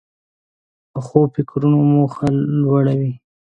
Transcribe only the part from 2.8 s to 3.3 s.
وي